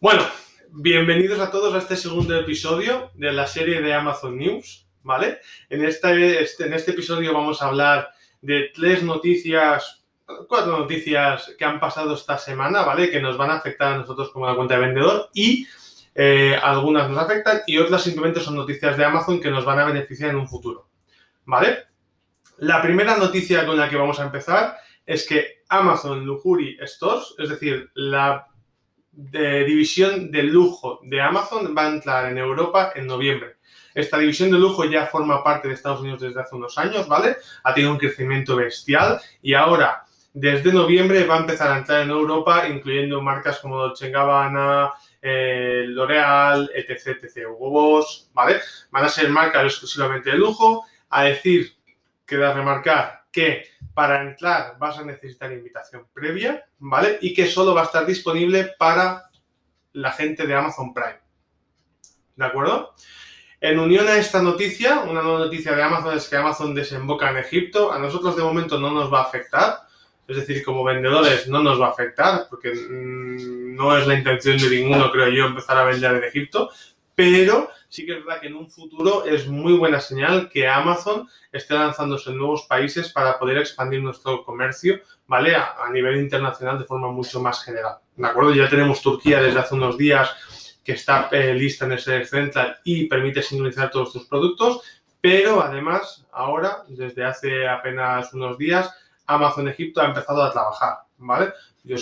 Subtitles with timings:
[0.00, 0.22] Bueno,
[0.70, 5.40] bienvenidos a todos a este segundo episodio de la serie de Amazon News, ¿vale?
[5.70, 10.04] En este, en este episodio vamos a hablar de tres noticias,
[10.46, 13.10] cuatro noticias que han pasado esta semana, ¿vale?
[13.10, 15.66] Que nos van a afectar a nosotros como la cuenta de vendedor y
[16.14, 19.86] eh, algunas nos afectan y otras simplemente son noticias de Amazon que nos van a
[19.86, 20.88] beneficiar en un futuro,
[21.44, 21.86] ¿vale?
[22.58, 27.48] La primera noticia con la que vamos a empezar es que Amazon Luxury Stores, es
[27.48, 28.46] decir, la
[29.18, 33.56] de división de lujo de Amazon va a entrar en Europa en noviembre.
[33.92, 37.36] Esta división de lujo ya forma parte de Estados Unidos desde hace unos años, ¿vale?
[37.64, 42.10] Ha tenido un crecimiento bestial y ahora, desde noviembre, va a empezar a entrar en
[42.10, 48.60] Europa, incluyendo marcas como Dolce Gabbana, eh, L'Oreal, etc, etc, Hugo Boss, ¿vale?
[48.92, 50.84] Van a ser marcas exclusivamente de lujo.
[51.10, 51.72] A decir,
[52.24, 53.64] queda remarcar que
[53.94, 57.18] para entrar vas a necesitar invitación previa, ¿vale?
[57.20, 59.30] Y que solo va a estar disponible para
[59.92, 61.20] la gente de Amazon Prime.
[62.36, 62.94] ¿De acuerdo?
[63.60, 67.38] En unión a esta noticia, una nueva noticia de Amazon es que Amazon desemboca en
[67.38, 67.92] Egipto.
[67.92, 69.80] A nosotros de momento no nos va a afectar.
[70.28, 74.58] Es decir, como vendedores no nos va a afectar porque mmm, no es la intención
[74.58, 76.70] de ninguno, creo yo, empezar a vender en Egipto
[77.18, 81.28] pero sí que es verdad que en un futuro es muy buena señal que Amazon
[81.50, 85.56] esté lanzándose en nuevos países para poder expandir nuestro comercio, ¿vale?
[85.56, 88.54] A, nivel internacional de forma mucho más general, ¿de acuerdo?
[88.54, 90.30] Ya tenemos Turquía desde hace unos días
[90.84, 94.82] que está eh, lista en ese central y permite sincronizar todos tus productos,
[95.20, 98.94] pero además ahora, desde hace apenas unos días,
[99.26, 101.52] Amazon Egipto ha empezado a trabajar, ¿vale?
[101.82, 101.98] Yo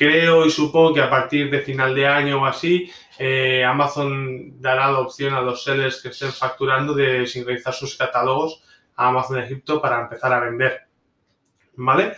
[0.00, 4.90] creo y supongo que a partir de final de año o así, eh, Amazon dará
[4.90, 8.62] la opción a los sellers que estén facturando de sincronizar sus catálogos
[8.96, 10.86] a Amazon Egipto para empezar a vender.
[11.76, 12.14] ¿Vale?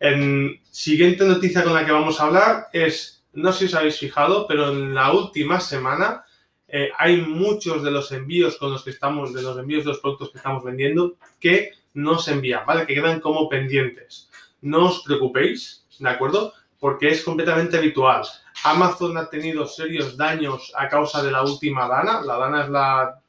[0.00, 3.98] En siguiente noticia con la que vamos a hablar es, no sé si os habéis
[3.98, 6.24] fijado, pero en la última semana
[6.68, 10.00] eh, hay muchos de los envíos con los que estamos, de los envíos de los
[10.00, 12.86] productos que estamos vendiendo, que no se envían, ¿vale?
[12.86, 14.30] Que quedan como pendientes.
[14.62, 16.54] No os preocupéis, ¿de acuerdo?
[16.78, 18.22] Porque es completamente habitual.
[18.64, 22.20] Amazon ha tenido serios daños a causa de la última Dana.
[22.22, 23.20] La Dana es la,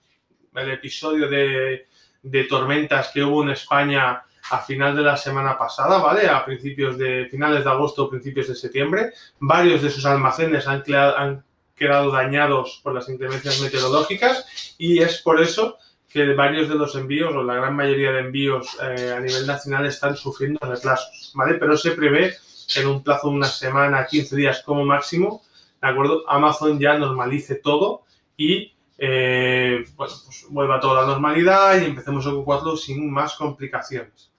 [0.56, 1.88] el episodio de,
[2.24, 6.28] de, tormentas que hubo en España a final de la semana pasada, ¿vale?
[6.28, 9.12] A principios de finales de agosto o principios de septiembre.
[9.40, 11.44] Varios de sus almacenes han, han
[11.75, 15.78] quedado dañados por las inclemencias meteorológicas y es por eso
[16.09, 19.86] que varios de los envíos o la gran mayoría de envíos eh, a nivel nacional
[19.86, 21.56] están sufriendo retrasos, ¿vale?
[21.56, 22.36] Pero se prevé
[22.75, 25.44] en un plazo de una semana, 15 días como máximo,
[25.81, 26.23] ¿de acuerdo?
[26.28, 28.03] Amazon ya normalice todo
[28.35, 33.35] y, eh, bueno, pues vuelva a toda la normalidad y empecemos a ocuparlo sin más
[33.35, 34.31] complicaciones,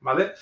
[0.00, 0.32] ¿vale?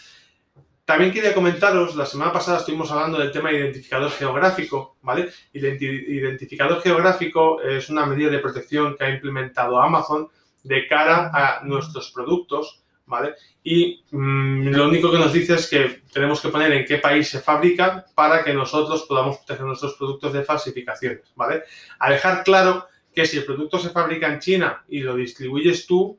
[0.89, 5.31] También quería comentaros, la semana pasada estuvimos hablando del tema de identificador geográfico, ¿vale?
[5.53, 10.29] Identificador geográfico es una medida de protección que ha implementado Amazon
[10.65, 13.35] de cara a nuestros productos, ¿vale?
[13.65, 17.29] Y mmm, lo único que nos dice es que tenemos que poner en qué país
[17.29, 21.65] se fabrica para que nosotros podamos proteger nuestros productos de falsificaciones, ¿vale?
[21.99, 26.19] A dejar claro que si el producto se fabrica en China y lo distribuyes tú,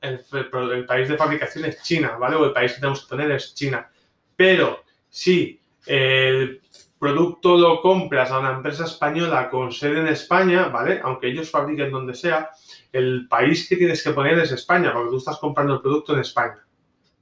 [0.00, 2.36] el, el, el país de fabricación es China, ¿vale?
[2.36, 3.90] O el país que tenemos que poner es China.
[4.34, 6.60] Pero si el
[6.98, 11.00] producto lo compras a una empresa española con sede en España, ¿vale?
[11.02, 12.50] Aunque ellos fabriquen donde sea,
[12.92, 16.20] el país que tienes que poner es España, porque tú estás comprando el producto en
[16.20, 16.66] España.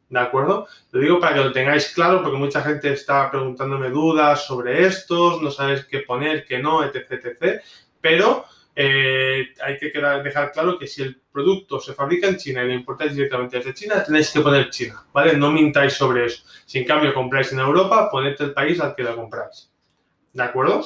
[0.09, 0.69] ¿De acuerdo?
[0.93, 5.43] Lo digo para que lo tengáis claro, porque mucha gente está preguntándome dudas sobre estos,
[5.43, 7.11] no sabes qué poner, qué no, etc.
[7.11, 7.61] etc.
[8.01, 8.45] Pero
[8.77, 9.84] eh, hay que
[10.23, 13.75] dejar claro que si el producto se fabrica en China y lo importáis directamente desde
[13.75, 15.37] China, tenéis que poner China, ¿vale?
[15.37, 16.45] No mintáis sobre eso.
[16.67, 19.71] Si en cambio compráis en Europa, poned el país al que lo compráis.
[20.33, 20.85] ¿De acuerdo?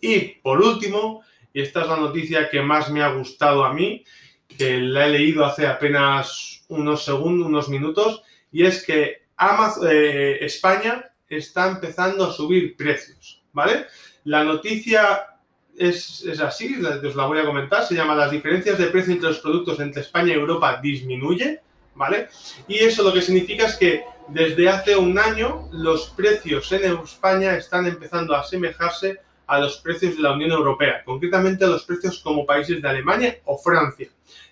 [0.00, 1.22] Y por último,
[1.52, 4.04] y esta es la noticia que más me ha gustado a mí,
[4.48, 8.22] que la he leído hace apenas unos segundos, unos minutos,
[8.52, 13.86] y es que Amazon, eh, España está empezando a subir precios, ¿vale?
[14.24, 15.35] La noticia
[15.78, 19.28] es, es, así, os la voy a comentar, se llama Las diferencias de precio entre
[19.28, 21.60] los productos entre España y Europa disminuye,
[21.94, 22.28] ¿vale?
[22.68, 27.56] Y eso lo que significa es que desde hace un año los precios en España
[27.56, 32.18] están empezando a asemejarse a los precios de la Unión Europea, concretamente a los precios
[32.20, 34.08] como países de Alemania o Francia.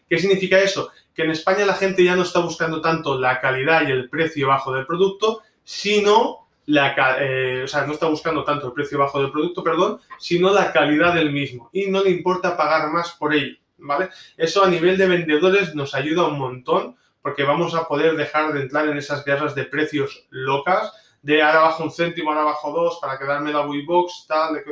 [0.09, 0.91] ¿Qué significa eso?
[1.15, 4.49] Que en España la gente ya no está buscando tanto la calidad y el precio
[4.49, 9.21] bajo del producto, sino la, eh, o sea, no está buscando tanto el precio bajo
[9.21, 13.35] del producto, perdón, sino la calidad del mismo y no le importa pagar más por
[13.35, 14.09] ello, ¿vale?
[14.37, 18.61] Eso a nivel de vendedores nos ayuda un montón porque vamos a poder dejar de
[18.61, 22.99] entrar en esas guerras de precios locas, de ahora bajo un céntimo, ahora bajo dos,
[23.01, 24.63] para quedarme la Box, tal,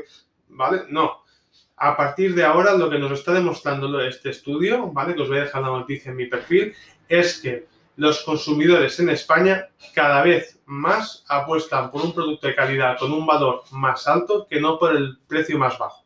[0.49, 0.83] ¿vale?
[0.91, 1.23] No.
[1.79, 5.15] A partir de ahora, lo que nos está demostrando este estudio, ¿vale?
[5.15, 6.75] Que os voy a dejar la noticia en mi perfil,
[7.09, 12.99] es que los consumidores en España cada vez más apuestan por un producto de calidad
[12.99, 16.05] con un valor más alto que no por el precio más bajo.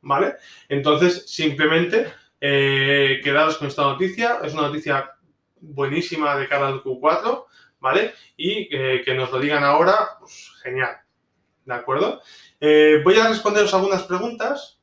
[0.00, 0.36] ¿Vale?
[0.68, 4.40] Entonces, simplemente eh, quedaros con esta noticia.
[4.44, 5.12] Es una noticia
[5.60, 7.46] buenísima de cara al Q4,
[7.80, 8.14] ¿vale?
[8.36, 10.96] Y eh, que nos lo digan ahora, pues genial.
[11.64, 12.22] ¿De acuerdo?
[12.60, 14.77] Eh, voy a responderos algunas preguntas